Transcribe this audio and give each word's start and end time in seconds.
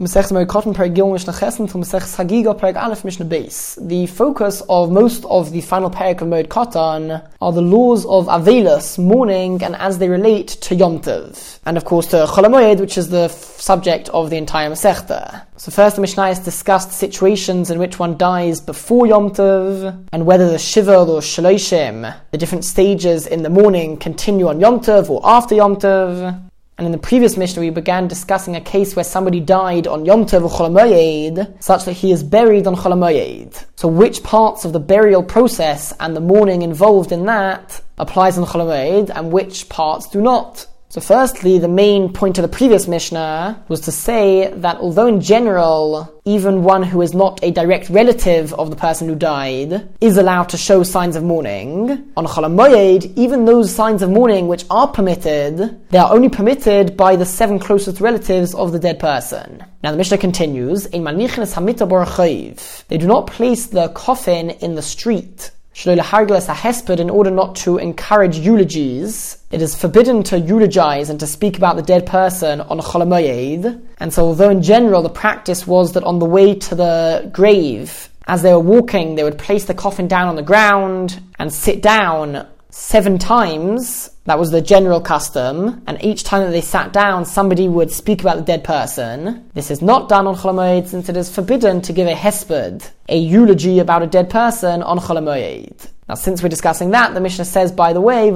Perek 0.00 0.94
Gil 0.94 1.18
to 1.18 1.32
Perek 2.54 2.76
Aleph. 2.76 3.02
The 3.88 4.06
focus 4.06 4.62
of 4.68 4.92
most 4.92 5.24
of 5.24 5.50
the 5.50 5.60
final 5.60 5.90
Perek 5.90 6.20
of 6.20 6.48
Katan 6.48 7.28
are 7.40 7.52
the 7.52 7.60
laws 7.60 8.06
of 8.06 8.26
Avelus, 8.28 8.96
mourning, 8.96 9.60
and 9.60 9.74
as 9.74 9.98
they 9.98 10.08
relate 10.08 10.46
to 10.46 10.76
Yom 10.76 11.00
Tov. 11.00 11.58
And 11.66 11.76
of 11.76 11.84
course 11.84 12.06
to 12.08 12.26
Cholamoyed, 12.28 12.78
which 12.78 12.96
is 12.96 13.08
the 13.08 13.22
f- 13.22 13.32
subject 13.32 14.08
of 14.10 14.30
the 14.30 14.36
entire 14.36 14.70
Masechta. 14.70 15.42
So 15.56 15.72
first 15.72 15.96
the 15.96 16.02
Mishnah 16.02 16.26
has 16.28 16.38
discussed 16.38 16.92
situations 16.92 17.68
in 17.68 17.80
which 17.80 17.98
one 17.98 18.16
dies 18.16 18.60
before 18.60 19.08
Yom 19.08 19.30
Tov, 19.30 20.06
and 20.12 20.26
whether 20.26 20.48
the 20.48 20.60
Shiva 20.60 20.96
or 20.96 21.20
Shaloshim, 21.20 22.14
the 22.30 22.38
different 22.38 22.64
stages 22.64 23.26
in 23.26 23.42
the 23.42 23.50
mourning, 23.50 23.96
continue 23.96 24.46
on 24.46 24.60
Yom 24.60 24.78
Tov 24.78 25.10
or 25.10 25.20
after 25.24 25.56
Yom 25.56 25.74
Tov. 25.74 26.47
And 26.78 26.86
in 26.86 26.92
the 26.92 26.98
previous 26.98 27.36
Mishnah, 27.36 27.60
we 27.60 27.70
began 27.70 28.06
discussing 28.06 28.54
a 28.54 28.60
case 28.60 28.94
where 28.94 29.04
somebody 29.04 29.40
died 29.40 29.88
on 29.88 30.04
Yom 30.04 30.26
Tov 30.26 30.48
Cholamoyed, 30.48 31.60
such 31.60 31.84
that 31.86 31.94
he 31.94 32.12
is 32.12 32.22
buried 32.22 32.68
on 32.68 32.76
Cholamoyed. 32.76 33.64
So 33.74 33.88
which 33.88 34.22
parts 34.22 34.64
of 34.64 34.72
the 34.72 34.78
burial 34.78 35.24
process 35.24 35.92
and 35.98 36.14
the 36.14 36.20
mourning 36.20 36.62
involved 36.62 37.10
in 37.10 37.26
that 37.26 37.80
applies 37.98 38.38
on 38.38 38.46
Cholamoyed, 38.46 39.10
and 39.12 39.32
which 39.32 39.68
parts 39.68 40.08
do 40.08 40.20
not? 40.20 40.68
So 40.90 41.02
firstly, 41.02 41.58
the 41.58 41.68
main 41.68 42.14
point 42.14 42.38
of 42.38 42.42
the 42.42 42.48
previous 42.48 42.88
Mishnah 42.88 43.62
was 43.68 43.82
to 43.82 43.92
say 43.92 44.50
that 44.50 44.78
although 44.78 45.06
in 45.06 45.20
general, 45.20 46.10
even 46.24 46.64
one 46.64 46.82
who 46.82 47.02
is 47.02 47.12
not 47.12 47.38
a 47.42 47.50
direct 47.50 47.90
relative 47.90 48.54
of 48.54 48.70
the 48.70 48.76
person 48.76 49.06
who 49.06 49.14
died 49.14 49.86
is 50.00 50.16
allowed 50.16 50.48
to 50.48 50.56
show 50.56 50.82
signs 50.82 51.14
of 51.14 51.22
mourning, 51.22 52.10
on 52.16 52.24
Cholamoyed, 52.24 53.12
even 53.18 53.44
those 53.44 53.70
signs 53.70 54.00
of 54.00 54.08
mourning 54.08 54.48
which 54.48 54.64
are 54.70 54.88
permitted, 54.88 55.78
they 55.90 55.98
are 55.98 56.10
only 56.10 56.30
permitted 56.30 56.96
by 56.96 57.16
the 57.16 57.26
seven 57.26 57.58
closest 57.58 58.00
relatives 58.00 58.54
of 58.54 58.72
the 58.72 58.78
dead 58.78 58.98
person. 58.98 59.62
Now 59.82 59.90
the 59.90 59.98
Mishnah 59.98 60.16
continues, 60.16 60.86
They 60.86 60.98
do 62.98 63.06
not 63.06 63.26
place 63.26 63.66
the 63.66 63.92
coffin 63.94 64.50
in 64.50 64.74
the 64.74 64.80
street 64.80 65.50
in 65.86 67.08
order 67.08 67.30
not 67.30 67.54
to 67.54 67.78
encourage 67.78 68.36
eulogies. 68.36 69.38
It 69.52 69.62
is 69.62 69.76
forbidden 69.76 70.24
to 70.24 70.40
eulogize 70.40 71.08
and 71.08 71.20
to 71.20 71.26
speak 71.26 71.56
about 71.56 71.76
the 71.76 71.82
dead 71.82 72.04
person 72.04 72.60
on 72.60 72.80
Cholamoyed. 72.80 73.80
And 73.98 74.12
so, 74.12 74.24
although 74.24 74.50
in 74.50 74.62
general 74.62 75.02
the 75.02 75.08
practice 75.08 75.66
was 75.66 75.92
that 75.92 76.02
on 76.02 76.18
the 76.18 76.24
way 76.24 76.56
to 76.56 76.74
the 76.74 77.30
grave, 77.32 78.08
as 78.26 78.42
they 78.42 78.52
were 78.52 78.58
walking, 78.58 79.14
they 79.14 79.22
would 79.22 79.38
place 79.38 79.66
the 79.66 79.74
coffin 79.74 80.08
down 80.08 80.28
on 80.28 80.36
the 80.36 80.42
ground 80.42 81.20
and 81.38 81.52
sit 81.52 81.80
down 81.80 82.46
seven 82.70 83.18
times. 83.18 84.10
That 84.24 84.38
was 84.38 84.50
the 84.50 84.60
general 84.60 85.00
custom, 85.00 85.82
and 85.86 86.04
each 86.04 86.22
time 86.22 86.42
that 86.42 86.50
they 86.50 86.60
sat 86.60 86.92
down, 86.92 87.24
somebody 87.24 87.66
would 87.66 87.90
speak 87.90 88.20
about 88.20 88.36
the 88.36 88.42
dead 88.42 88.62
person. 88.62 89.48
This 89.54 89.70
is 89.70 89.80
not 89.80 90.10
done 90.10 90.26
on 90.26 90.36
Cholamoyed 90.36 90.86
since 90.86 91.08
it 91.08 91.16
is 91.16 91.34
forbidden 91.34 91.80
to 91.82 91.94
give 91.94 92.06
a 92.06 92.14
hesped, 92.14 92.90
a 93.08 93.16
eulogy 93.16 93.78
about 93.78 94.02
a 94.02 94.06
dead 94.06 94.28
person 94.28 94.82
on 94.82 94.98
Cholamoyed. 94.98 95.88
Now, 96.08 96.14
since 96.14 96.42
we're 96.42 96.48
discussing 96.48 96.90
that, 96.92 97.12
the 97.12 97.20
Mishnah 97.20 97.44
says, 97.44 97.70
by 97.70 97.92
the 97.92 98.00
way, 98.00 98.30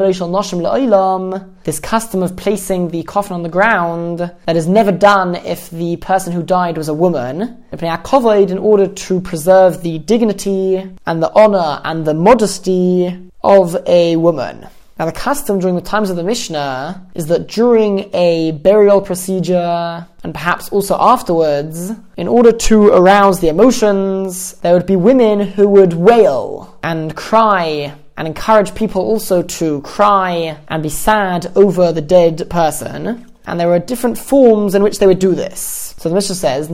this 1.64 1.80
custom 1.80 2.22
of 2.22 2.36
placing 2.36 2.88
the 2.88 3.02
coffin 3.02 3.34
on 3.34 3.42
the 3.42 3.48
ground, 3.48 4.18
that 4.18 4.56
is 4.56 4.68
never 4.68 4.92
done 4.92 5.36
if 5.36 5.70
the 5.70 5.96
person 5.96 6.34
who 6.34 6.42
died 6.42 6.76
was 6.76 6.88
a 6.88 6.94
woman, 6.94 7.64
in 7.72 8.58
order 8.58 8.88
to 8.88 9.20
preserve 9.22 9.82
the 9.82 9.98
dignity 10.00 10.76
and 11.06 11.22
the 11.22 11.32
honor 11.34 11.80
and 11.84 12.04
the 12.04 12.12
modesty 12.12 13.30
of 13.42 13.76
a 13.86 14.16
woman. 14.16 14.66
Now, 14.98 15.06
the 15.06 15.12
custom 15.12 15.58
during 15.58 15.74
the 15.74 15.80
times 15.80 16.10
of 16.10 16.16
the 16.16 16.22
Mishnah 16.22 17.08
is 17.14 17.26
that 17.26 17.48
during 17.48 18.10
a 18.14 18.52
burial 18.52 19.00
procedure, 19.00 20.06
and 20.22 20.34
perhaps 20.34 20.68
also 20.68 20.96
afterwards, 20.98 21.90
in 22.16 22.28
order 22.28 22.52
to 22.52 22.88
arouse 22.88 23.40
the 23.40 23.48
emotions, 23.48 24.52
there 24.60 24.74
would 24.74 24.86
be 24.86 24.96
women 24.96 25.40
who 25.40 25.66
would 25.66 25.94
wail 25.94 26.78
and 26.82 27.16
cry 27.16 27.94
and 28.16 28.28
encourage 28.28 28.74
people 28.74 29.02
also 29.02 29.42
to 29.42 29.80
cry 29.80 30.56
and 30.68 30.82
be 30.82 30.90
sad 30.90 31.50
over 31.56 31.90
the 31.90 32.02
dead 32.02 32.48
person. 32.50 33.26
And 33.46 33.58
there 33.58 33.68
were 33.68 33.80
different 33.80 34.18
forms 34.18 34.74
in 34.74 34.82
which 34.82 34.98
they 34.98 35.06
would 35.06 35.18
do 35.18 35.34
this. 35.34 35.94
So 35.98 36.08
the 36.10 36.14
Mishnah 36.14 36.36
says, 36.36 36.68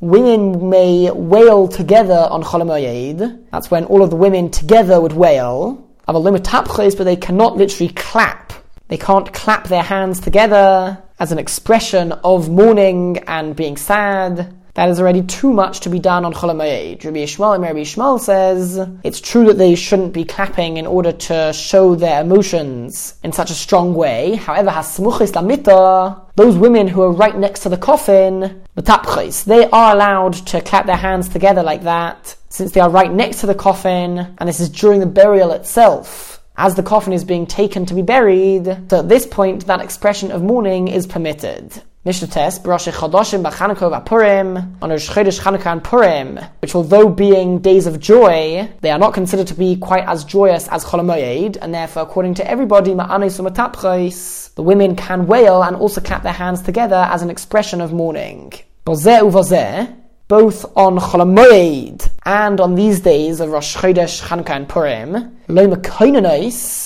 women 0.00 0.70
may 0.70 1.10
wail 1.10 1.68
together 1.68 2.26
on 2.30 2.42
Cholamoyed. 2.42 3.50
That's 3.50 3.70
when 3.70 3.84
all 3.84 4.02
of 4.02 4.10
the 4.10 4.16
women 4.16 4.50
together 4.50 5.00
would 5.00 5.12
wail. 5.12 5.86
I've 6.08 6.16
almost 6.16 6.44
tapchis 6.44 6.96
but 6.96 7.04
they 7.04 7.16
cannot 7.16 7.56
literally 7.56 7.92
clap. 7.92 8.52
They 8.88 8.96
can't 8.96 9.32
clap 9.32 9.68
their 9.68 9.82
hands 9.82 10.18
together 10.18 11.00
as 11.20 11.30
an 11.30 11.38
expression 11.38 12.12
of 12.12 12.48
mourning 12.50 13.18
and 13.26 13.54
being 13.54 13.76
sad. 13.76 14.56
That 14.74 14.88
is 14.88 15.00
already 15.00 15.22
too 15.22 15.52
much 15.52 15.80
to 15.80 15.90
be 15.90 15.98
done 15.98 16.24
on 16.24 16.32
Chol 16.32 16.50
HaMoed. 16.50 17.04
Rabbi 17.04 17.18
Yishmael 17.18 17.54
and 17.54 17.62
Rabbi 17.62 17.80
Yishmael 17.80 18.20
says 18.20 18.78
it's 19.02 19.20
true 19.20 19.46
that 19.46 19.58
they 19.58 19.74
shouldn't 19.74 20.12
be 20.12 20.24
clapping 20.24 20.76
in 20.76 20.86
order 20.86 21.12
to 21.12 21.52
show 21.52 21.94
their 21.94 22.20
emotions 22.20 23.14
in 23.22 23.32
such 23.32 23.50
a 23.50 23.54
strong 23.54 23.94
way. 23.94 24.36
However, 24.36 24.70
Hasmuchis 24.70 25.34
Lamita, 25.34 26.20
those 26.36 26.56
women 26.56 26.88
who 26.88 27.02
are 27.02 27.12
right 27.12 27.36
next 27.36 27.60
to 27.60 27.68
the 27.68 27.76
coffin, 27.76 28.62
the 28.74 29.44
they 29.46 29.68
are 29.70 29.94
allowed 29.94 30.34
to 30.34 30.60
clap 30.60 30.86
their 30.86 30.96
hands 30.96 31.28
together 31.28 31.62
like 31.62 31.82
that, 31.82 32.36
since 32.48 32.72
they 32.72 32.80
are 32.80 32.90
right 32.90 33.12
next 33.12 33.40
to 33.40 33.46
the 33.46 33.54
coffin, 33.54 34.18
and 34.38 34.48
this 34.48 34.60
is 34.60 34.68
during 34.68 35.00
the 35.00 35.06
burial 35.06 35.52
itself 35.52 36.42
as 36.56 36.74
the 36.74 36.82
coffin 36.82 37.12
is 37.12 37.24
being 37.24 37.46
taken 37.46 37.86
to 37.86 37.94
be 37.94 38.02
buried. 38.02 38.64
So 38.90 38.98
at 38.98 39.08
this 39.08 39.26
point, 39.26 39.66
that 39.66 39.80
expression 39.80 40.30
of 40.30 40.42
mourning 40.42 40.88
is 40.88 41.06
permitted. 41.06 41.82
Mishnah 42.02 42.28
test, 42.28 42.64
Barashe 42.64 42.90
Chodoshim 42.90 43.42
B'Chanukah 43.42 44.06
Purim, 44.06 44.56
on 44.80 44.88
Rosh 44.88 45.10
Chodesh 45.10 45.38
Chanukah 45.38 45.66
and 45.66 45.84
Purim, 45.84 46.38
which 46.62 46.74
although 46.74 47.10
being 47.10 47.58
days 47.58 47.86
of 47.86 48.00
joy, 48.00 48.66
they 48.80 48.90
are 48.90 48.98
not 48.98 49.12
considered 49.12 49.48
to 49.48 49.54
be 49.54 49.76
quite 49.76 50.08
as 50.08 50.24
joyous 50.24 50.66
as 50.68 50.82
Cholamoyed, 50.82 51.58
and 51.60 51.74
therefore, 51.74 52.04
according 52.04 52.32
to 52.36 52.50
everybody, 52.50 52.92
Ma'anis 52.92 54.54
the 54.54 54.62
women 54.62 54.96
can 54.96 55.26
wail 55.26 55.62
and 55.62 55.76
also 55.76 56.00
clap 56.00 56.22
their 56.22 56.32
hands 56.32 56.62
together 56.62 57.06
as 57.10 57.20
an 57.20 57.28
expression 57.28 57.82
of 57.82 57.92
mourning. 57.92 58.54
Bozeh 58.86 59.20
uvozeh, 59.20 59.94
both 60.26 60.64
on 60.78 60.96
Cholamoyed 60.98 62.08
and 62.24 62.62
on 62.62 62.76
these 62.76 63.00
days 63.00 63.40
of 63.40 63.50
Rosh 63.50 63.76
Chodesh, 63.76 64.22
Chanukah, 64.22 64.56
and 64.56 64.66
Purim, 64.66 65.36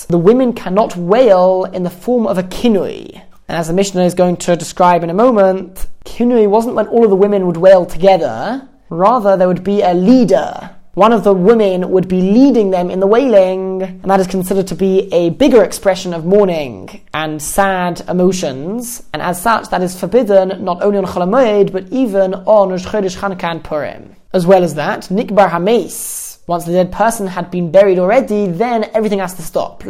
the 0.09 0.17
women 0.17 0.51
cannot 0.51 0.97
wail 0.97 1.63
in 1.63 1.83
the 1.83 1.89
form 1.89 2.27
of 2.27 2.37
a 2.37 2.43
kinui. 2.43 3.21
And 3.47 3.57
as 3.57 3.67
the 3.67 3.73
Mishnah 3.73 4.03
is 4.03 4.15
going 4.15 4.37
to 4.37 4.55
describe 4.55 5.03
in 5.03 5.09
a 5.09 5.13
moment, 5.13 5.87
Kinui 6.05 6.49
wasn't 6.49 6.75
when 6.75 6.87
all 6.87 7.03
of 7.03 7.09
the 7.09 7.15
women 7.15 7.45
would 7.45 7.57
wail 7.57 7.85
together. 7.85 8.67
Rather, 8.89 9.37
there 9.37 9.47
would 9.47 9.63
be 9.63 9.81
a 9.81 9.93
leader. 9.93 10.71
One 10.95 11.11
of 11.11 11.25
the 11.25 11.33
women 11.33 11.91
would 11.91 12.07
be 12.07 12.21
leading 12.21 12.69
them 12.71 12.89
in 12.89 13.01
the 13.01 13.07
wailing, 13.07 13.83
and 13.83 14.05
that 14.05 14.21
is 14.21 14.27
considered 14.27 14.67
to 14.67 14.75
be 14.75 15.13
a 15.13 15.31
bigger 15.31 15.61
expression 15.61 16.13
of 16.13 16.25
mourning 16.25 17.01
and 17.13 17.41
sad 17.41 18.01
emotions. 18.07 19.03
And 19.13 19.21
as 19.21 19.41
such, 19.41 19.69
that 19.69 19.81
is 19.81 19.99
forbidden 19.99 20.63
not 20.63 20.81
only 20.81 20.97
on 20.97 21.05
Cholamoid, 21.05 21.73
but 21.73 21.89
even 21.91 22.33
on 22.33 22.69
Rosh 22.69 22.85
Chodesh 22.85 23.17
Chanukah 23.17 23.51
and 23.51 23.63
Purim. 23.63 24.15
As 24.33 24.47
well 24.47 24.63
as 24.63 24.75
that, 24.75 25.01
Nikbar 25.09 25.49
Hames, 25.49 26.39
once 26.47 26.63
the 26.63 26.71
dead 26.71 26.93
person 26.93 27.27
had 27.27 27.51
been 27.51 27.71
buried 27.71 27.99
already, 27.99 28.47
then 28.47 28.89
everything 28.93 29.19
has 29.19 29.33
to 29.33 29.41
stop. 29.41 29.83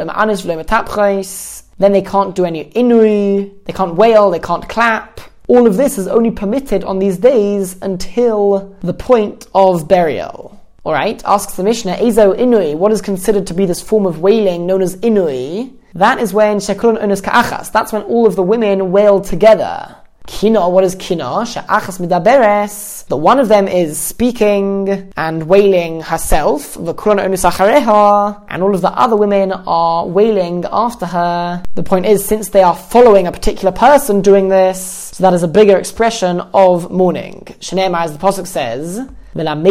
Then 1.77 1.91
they 1.91 2.01
can't 2.01 2.35
do 2.35 2.45
any 2.45 2.65
inui, 2.71 3.51
they 3.65 3.73
can't 3.73 3.95
wail, 3.95 4.31
they 4.31 4.39
can't 4.39 4.67
clap. 4.69 5.19
All 5.47 5.67
of 5.67 5.77
this 5.77 5.97
is 5.97 6.07
only 6.07 6.31
permitted 6.31 6.83
on 6.83 6.99
these 6.99 7.17
days 7.17 7.77
until 7.81 8.75
the 8.81 8.93
point 8.93 9.47
of 9.53 9.87
burial. 9.87 10.59
Alright, 10.85 11.23
asks 11.25 11.55
the 11.55 11.63
Mishnah, 11.63 11.97
Ezo 11.97 12.37
inui, 12.37 12.75
what 12.75 12.91
is 12.91 13.01
considered 13.01 13.47
to 13.47 13.53
be 13.53 13.65
this 13.65 13.81
form 13.81 14.05
of 14.05 14.21
wailing 14.21 14.65
known 14.65 14.81
as 14.81 14.95
inui? 14.97 15.73
That 15.95 16.19
is 16.19 16.33
when 16.33 16.57
shekulun 16.57 17.01
unus 17.01 17.21
ka'achas, 17.21 17.71
that's 17.71 17.91
when 17.91 18.03
all 18.03 18.27
of 18.27 18.35
the 18.35 18.43
women 18.43 18.91
wail 18.91 19.19
together. 19.19 19.95
Kina, 20.27 20.69
what 20.69 20.83
is 20.83 20.95
kina? 20.95 21.45
She'achas 21.45 21.99
midaberes. 21.99 23.05
That 23.07 23.17
one 23.17 23.39
of 23.39 23.47
them 23.47 23.67
is 23.67 23.97
speaking 23.97 25.13
and 25.15 25.47
wailing 25.47 26.01
herself. 26.01 26.73
The 26.73 26.93
V'kurana 26.93 27.25
unusachareha. 27.25 28.45
And 28.49 28.63
all 28.63 28.73
of 28.73 28.81
the 28.81 28.91
other 28.91 29.15
women 29.15 29.51
are 29.51 30.07
wailing 30.07 30.65
after 30.71 31.05
her. 31.05 31.63
The 31.75 31.83
point 31.83 32.05
is, 32.05 32.25
since 32.25 32.49
they 32.49 32.63
are 32.63 32.75
following 32.75 33.27
a 33.27 33.31
particular 33.31 33.71
person 33.71 34.21
doing 34.21 34.49
this, 34.49 35.11
so 35.13 35.23
that 35.23 35.33
is 35.33 35.43
a 35.43 35.47
bigger 35.47 35.77
expression 35.77 36.41
of 36.53 36.91
mourning. 36.91 37.45
Shenema, 37.59 38.03
as 38.03 38.13
the 38.13 38.19
Pasuk 38.19 38.47
says, 38.47 39.07
and 39.37 39.67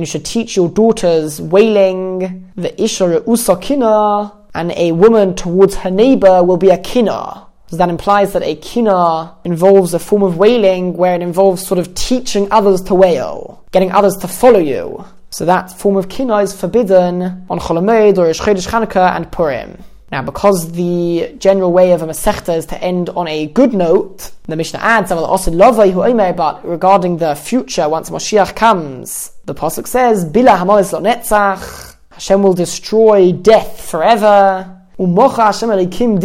you 0.00 0.06
should 0.06 0.24
teach 0.24 0.56
your 0.56 0.70
daughters 0.70 1.42
wailing, 1.42 2.50
the 2.56 2.70
ishara 2.70 3.20
usakina, 3.20 4.34
and 4.54 4.72
a 4.72 4.92
woman 4.92 5.34
towards 5.34 5.74
her 5.76 5.90
neighbor 5.90 6.42
will 6.42 6.56
be 6.56 6.70
a 6.70 6.78
kina. 6.78 7.45
So 7.68 7.76
that 7.76 7.88
implies 7.88 8.32
that 8.32 8.42
a 8.42 8.54
kina 8.54 9.34
involves 9.44 9.92
a 9.92 9.98
form 9.98 10.22
of 10.22 10.36
wailing 10.36 10.96
where 10.96 11.14
it 11.16 11.22
involves 11.22 11.66
sort 11.66 11.80
of 11.80 11.94
teaching 11.94 12.46
others 12.52 12.80
to 12.82 12.94
wail, 12.94 13.64
getting 13.72 13.90
others 13.90 14.16
to 14.18 14.28
follow 14.28 14.60
you. 14.60 15.04
So 15.30 15.44
that 15.46 15.76
form 15.76 15.96
of 15.96 16.08
kina 16.08 16.38
is 16.38 16.58
forbidden 16.58 17.46
on 17.50 17.58
Cholamoid 17.58 18.18
or 18.18 18.26
Chodesh 18.26 18.68
Chanukah 18.68 19.16
and 19.16 19.30
Purim. 19.32 19.82
Now, 20.12 20.22
because 20.22 20.70
the 20.70 21.34
general 21.38 21.72
way 21.72 21.90
of 21.90 22.02
a 22.02 22.06
Masechta 22.06 22.56
is 22.56 22.66
to 22.66 22.80
end 22.80 23.08
on 23.10 23.26
a 23.26 23.46
good 23.46 23.74
note, 23.74 24.30
the 24.44 24.54
Mishnah 24.54 24.78
adds, 24.78 25.10
but 25.10 26.60
regarding 26.64 27.16
the 27.16 27.34
future, 27.34 27.88
once 27.88 28.10
Moshiach 28.10 28.54
comes, 28.54 29.32
the 29.46 29.54
Pasuk 29.54 29.88
says, 29.88 30.24
Bila 30.24 30.58
Hamois 30.58 30.92
lo 30.92 31.00
netzach, 31.00 31.96
Hashem 32.12 32.40
will 32.40 32.54
destroy 32.54 33.32
death 33.32 33.90
forever, 33.90 34.80
Umocha 34.96 35.46
Hashem 35.46 35.70
elikim 35.70 36.20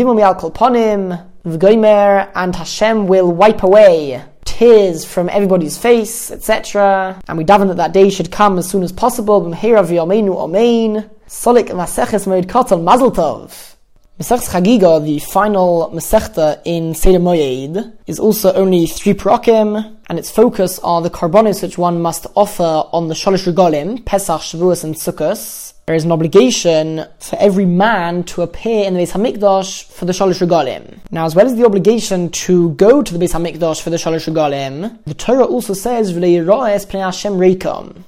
V'goimer, 1.46 2.30
and 2.36 2.56
Hashem 2.56 3.08
will 3.08 3.32
wipe 3.32 3.64
away 3.64 4.24
tears 4.46 5.06
from 5.06 5.28
everybody's 5.30 5.78
face, 5.78 6.30
etc. 6.30 7.20
And 7.28 7.38
we 7.38 7.44
daven 7.44 7.68
that 7.70 7.78
that 7.78 7.94
day 7.94 8.12
should 8.12 8.32
come 8.32 8.60
as 8.60 8.70
soon 8.70 8.84
as 8.84 8.92
possible. 8.92 9.42
B'mheira 9.42 9.84
v'yomeinu 9.84 10.36
omein. 10.36 11.10
Solik 11.28 11.70
Maseches 11.70 12.28
Moed 12.28 12.46
Koton 12.46 12.84
Mazel 12.84 13.12
Tov. 13.12 13.76
Masechta 14.20 14.62
Chagiga, 14.62 15.04
the 15.04 15.18
final 15.18 15.90
Masechta 15.92 16.62
in 16.64 16.94
Seder 16.94 17.18
Moed, 17.18 17.92
is 18.06 18.20
also 18.20 18.54
only 18.54 18.86
three 18.86 19.16
parakim, 19.16 19.98
and 20.12 20.20
its 20.20 20.30
focus 20.30 20.78
are 20.80 21.02
the 21.02 21.10
karbonos 21.10 21.64
which 21.64 21.78
one 21.78 22.02
must 22.02 22.28
offer 22.36 22.84
on 22.92 23.08
the 23.08 23.14
Shalosh 23.14 23.50
Regalim, 23.50 24.04
Pesach, 24.04 24.42
Shavuos, 24.42 24.84
and 24.84 24.94
Sukkot 24.94 25.72
there 25.88 25.96
is 25.96 26.06
an 26.06 26.12
obligation 26.12 27.06
for 27.20 27.38
every 27.40 27.66
man 27.66 28.24
to 28.24 28.44
appear 28.44 28.86
in 28.86 28.94
the 28.94 29.00
Beis 29.02 29.12
Hamikdash 29.12 29.84
for 29.86 30.06
the 30.06 30.14
Shalosh 30.14 30.46
Regalim. 30.46 31.00
Now, 31.12 31.26
as 31.26 31.36
well 31.36 31.46
as 31.46 31.56
the 31.56 31.66
obligation 31.66 32.30
to 32.30 32.70
go 32.76 33.02
to 33.02 33.18
the 33.18 33.20
Beis 33.26 33.34
Hamikdash 33.34 33.82
for 33.82 33.90
the 33.90 33.98
Shalosh 33.98 34.32
Regalim, 34.32 35.00
the 35.06 35.14
Torah 35.14 35.44
also 35.44 35.74
says, 35.74 36.12
Hashem. 36.12 37.38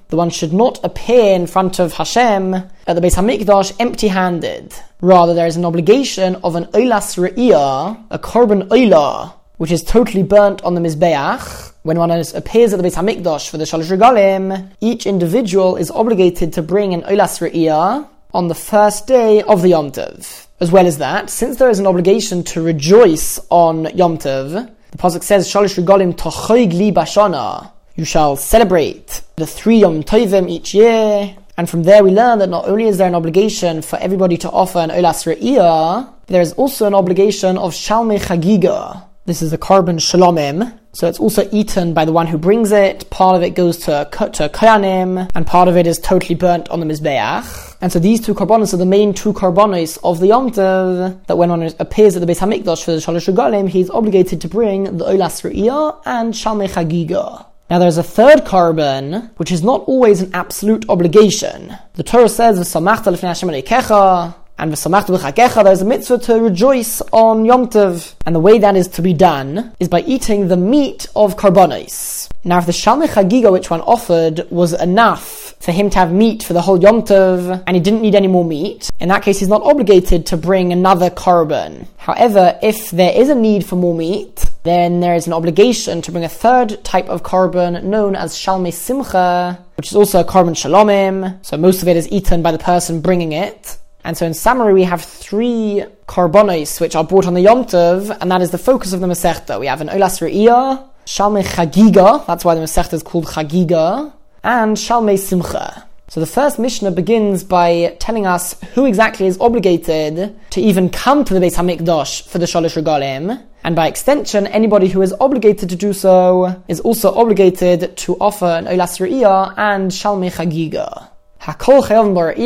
The 0.09 0.15
one 0.15 0.29
should 0.29 0.53
not 0.53 0.79
appear 0.85 1.35
in 1.35 1.47
front 1.47 1.79
of 1.79 1.93
Hashem 1.93 2.53
at 2.53 2.71
the 2.87 3.01
Beis 3.01 3.15
Hamikdash 3.15 3.75
empty-handed. 3.79 4.73
Rather, 5.01 5.33
there 5.33 5.47
is 5.47 5.57
an 5.57 5.65
obligation 5.65 6.35
of 6.37 6.55
an 6.55 6.65
Oilas 6.67 7.17
Re'iyah, 7.17 8.05
a 8.11 8.19
Korban 8.19 8.69
Oilah, 8.69 9.33
which 9.63 9.71
is 9.71 9.81
totally 9.81 10.23
burnt 10.23 10.61
on 10.63 10.75
the 10.75 10.81
Mizbeach, 10.81 11.71
when 11.83 11.97
one 11.97 12.11
appears 12.11 12.73
at 12.73 12.75
the 12.75 12.83
Beit 12.83 12.95
HaMikdash 12.95 13.49
for 13.49 13.57
the 13.57 13.63
Shalosh 13.63 13.97
Regalim, 13.97 14.69
each 14.81 15.05
individual 15.05 15.77
is 15.77 15.89
obligated 15.89 16.51
to 16.51 16.61
bring 16.61 16.93
an 16.93 17.01
Olas 17.03 17.39
Re'iyah 17.39 18.05
on 18.33 18.49
the 18.49 18.55
first 18.55 19.07
day 19.07 19.41
of 19.43 19.61
the 19.61 19.69
Yom 19.69 19.89
Tov. 19.89 20.47
As 20.59 20.69
well 20.69 20.85
as 20.85 20.97
that, 20.97 21.29
since 21.29 21.55
there 21.55 21.69
is 21.69 21.79
an 21.79 21.87
obligation 21.87 22.43
to 22.43 22.61
rejoice 22.61 23.39
on 23.49 23.85
Yom 23.95 24.17
Tov, 24.17 24.69
the 24.91 24.97
Pasuk 24.97 25.23
says, 25.23 25.47
Shalosh 25.47 25.81
Regalim 25.81 26.13
tochoig 26.13 26.73
li 26.73 26.91
bashana. 26.91 27.71
You 27.95 28.03
shall 28.03 28.35
celebrate 28.35 29.21
the 29.37 29.47
three 29.47 29.77
Yom 29.77 30.03
Tovim 30.03 30.49
each 30.49 30.73
year. 30.73 31.37
And 31.55 31.69
from 31.69 31.83
there 31.83 32.03
we 32.03 32.11
learn 32.11 32.39
that 32.39 32.49
not 32.49 32.67
only 32.67 32.89
is 32.89 32.97
there 32.97 33.07
an 33.07 33.15
obligation 33.15 33.81
for 33.81 33.97
everybody 33.99 34.35
to 34.39 34.49
offer 34.49 34.79
an 34.79 34.89
Olas 34.89 35.23
Re'iyah, 35.23 36.09
there 36.27 36.41
is 36.41 36.51
also 36.51 36.85
an 36.85 36.93
obligation 36.93 37.57
of 37.57 37.71
Shalmei 37.71 38.19
Chagiga. 38.19 39.05
This 39.25 39.41
is 39.41 39.53
a 39.53 39.57
korban 39.57 40.01
shalomim, 40.01 40.77
so 40.91 41.07
it's 41.07 41.17
also 41.17 41.47
eaten 41.53 41.93
by 41.93 42.03
the 42.03 42.11
one 42.11 42.27
who 42.27 42.37
brings 42.37 42.73
it. 42.73 43.09
Part 43.09 43.37
of 43.37 43.41
it 43.41 43.51
goes 43.51 43.77
to 43.85 44.05
to 44.11 44.49
koyanim, 44.49 45.31
and 45.33 45.47
part 45.47 45.69
of 45.69 45.77
it 45.77 45.87
is 45.87 45.97
totally 45.97 46.35
burnt 46.35 46.67
on 46.67 46.81
the 46.81 46.85
mizbeach. 46.85 47.77
And 47.79 47.89
so 47.89 47.99
these 47.99 48.19
two 48.19 48.33
karbonos 48.33 48.73
are 48.73 48.77
the 48.77 48.85
main 48.85 49.13
two 49.13 49.31
karbonos 49.31 49.97
of 50.03 50.19
the 50.19 50.27
Yom 50.27 50.51
Tov, 50.51 51.25
that 51.27 51.37
when 51.37 51.51
one 51.51 51.63
appears 51.79 52.17
at 52.17 52.19
the 52.19 52.29
Beis 52.29 52.39
Hamikdash 52.39 52.83
for 52.83 52.91
the 52.91 52.97
Shalosh 52.97 53.33
Regalim, 53.33 53.69
he's 53.69 53.89
obligated 53.89 54.41
to 54.41 54.49
bring 54.49 54.97
the 54.97 55.05
Olas 55.05 55.41
Re'iyah 55.41 56.01
and 56.05 56.33
Shalmei 56.33 56.67
Chagiga. 56.67 57.45
Now 57.69 57.79
there's 57.79 57.97
a 57.97 58.03
third 58.03 58.39
korban, 58.39 59.29
which 59.37 59.53
is 59.53 59.63
not 59.63 59.85
always 59.87 60.19
an 60.19 60.31
absolute 60.33 60.89
obligation. 60.89 61.77
The 61.93 62.03
Torah 62.03 62.27
says, 62.27 62.59
"V'samachta 62.59 63.09
lefnei 63.13 63.29
Hashem 63.29 64.33
and 64.57 64.71
there's 64.71 64.85
a 64.85 65.85
mitzvah 65.85 66.17
to 66.19 66.39
rejoice 66.39 67.01
on 67.11 67.45
Yom 67.45 67.67
Tov. 67.67 68.15
And 68.25 68.35
the 68.35 68.39
way 68.39 68.59
that 68.59 68.75
is 68.75 68.87
to 68.89 69.01
be 69.01 69.13
done 69.13 69.73
is 69.79 69.89
by 69.89 70.01
eating 70.01 70.47
the 70.47 70.57
meat 70.57 71.07
of 71.15 71.35
karbonos. 71.35 72.29
Now, 72.45 72.59
if 72.59 72.65
the 72.65 72.71
Shalmei 72.71 73.07
Chagiga 73.07 73.51
which 73.51 73.69
one 73.69 73.81
offered 73.81 74.49
was 74.51 74.73
enough 74.73 75.55
for 75.59 75.71
him 75.71 75.89
to 75.89 75.97
have 75.97 76.11
meat 76.11 76.43
for 76.43 76.53
the 76.53 76.61
whole 76.61 76.77
Yom 76.81 77.03
Tov, 77.03 77.63
and 77.65 77.75
he 77.75 77.81
didn't 77.81 78.01
need 78.01 78.15
any 78.15 78.27
more 78.27 78.43
meat, 78.43 78.89
in 78.99 79.09
that 79.09 79.23
case 79.23 79.39
he's 79.39 79.47
not 79.47 79.63
obligated 79.63 80.25
to 80.27 80.37
bring 80.37 80.73
another 80.73 81.09
korban. 81.09 81.87
However, 81.97 82.59
if 82.61 82.91
there 82.91 83.13
is 83.13 83.29
a 83.29 83.35
need 83.35 83.65
for 83.65 83.77
more 83.77 83.95
meat, 83.95 84.43
then 84.63 84.99
there 84.99 85.15
is 85.15 85.25
an 85.25 85.33
obligation 85.33 86.01
to 86.01 86.11
bring 86.11 86.25
a 86.25 86.29
third 86.29 86.83
type 86.83 87.07
of 87.07 87.23
korban 87.23 87.83
known 87.83 88.15
as 88.15 88.35
Shalmei 88.35 88.73
Simcha, 88.73 89.63
which 89.77 89.87
is 89.87 89.95
also 89.95 90.19
a 90.19 90.25
korban 90.25 90.51
shalomim, 90.51 91.45
so 91.45 91.57
most 91.57 91.81
of 91.81 91.87
it 91.87 91.95
is 91.95 92.11
eaten 92.11 92.41
by 92.41 92.51
the 92.51 92.59
person 92.59 93.01
bringing 93.01 93.31
it. 93.31 93.77
And 94.03 94.17
so 94.17 94.25
in 94.25 94.33
summary, 94.33 94.73
we 94.73 94.83
have 94.83 95.01
three 95.01 95.85
karbonos 96.07 96.81
which 96.81 96.95
are 96.95 97.03
brought 97.03 97.25
on 97.25 97.35
the 97.35 97.41
Yom 97.41 97.63
Tov, 97.63 98.15
and 98.19 98.29
that 98.29 98.41
is 98.41 98.51
the 98.51 98.57
focus 98.57 98.91
of 98.91 98.99
the 98.99 99.07
Masechta. 99.07 99.59
We 99.59 99.67
have 99.67 99.79
an 99.79 99.87
Olas 99.87 100.19
Re'iyah, 100.21 100.85
Shalmei 101.05 101.43
Chagiga, 101.43 102.25
that's 102.27 102.43
why 102.43 102.55
the 102.55 102.61
Masechta 102.61 102.93
is 102.93 103.03
called 103.03 103.25
Chagiga, 103.27 104.11
and 104.43 104.75
Shalmei 104.75 105.17
Simcha. 105.17 105.87
So 106.09 106.19
the 106.19 106.25
first 106.25 106.59
Mishnah 106.59 106.91
begins 106.91 107.45
by 107.45 107.95
telling 107.99 108.27
us 108.27 108.59
who 108.75 108.85
exactly 108.85 109.25
is 109.25 109.39
obligated 109.39 110.37
to 110.51 110.61
even 110.61 110.89
come 110.89 111.23
to 111.23 111.33
the 111.33 111.39
Beis 111.39 111.55
Hamikdash 111.55 112.27
for 112.27 112.39
the 112.39 112.45
Shalosh 112.45 112.75
Regalim, 112.81 113.41
and 113.63 113.75
by 113.75 113.87
extension, 113.87 114.45
anybody 114.47 114.89
who 114.89 115.01
is 115.01 115.13
obligated 115.21 115.69
to 115.69 115.77
do 115.77 115.93
so 115.93 116.61
is 116.67 116.81
also 116.81 117.13
obligated 117.15 117.95
to 117.97 118.17
offer 118.19 118.45
an 118.45 118.65
Olas 118.65 118.99
Re'iyah 118.99 119.53
and 119.57 119.91
Shalmei 119.91 120.29
Chagiga. 120.29 121.07
Everybody 121.45 122.45